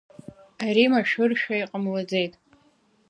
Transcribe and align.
Ари 0.65 0.83
машәыршәа 0.91 1.55
иҟамлаӡеит. 1.61 2.33